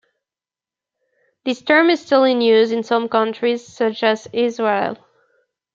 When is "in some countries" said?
2.71-3.63